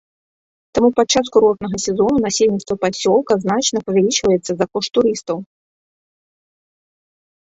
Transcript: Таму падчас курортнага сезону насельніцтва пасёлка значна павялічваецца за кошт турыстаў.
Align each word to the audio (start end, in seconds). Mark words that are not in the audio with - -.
Таму 0.77 0.87
падчас 0.99 1.25
курортнага 1.35 1.77
сезону 1.85 2.15
насельніцтва 2.25 2.75
пасёлка 2.85 3.33
значна 3.45 3.77
павялічваецца 3.89 4.51
за 4.61 4.65
кошт 4.77 4.91
турыстаў. 4.99 5.43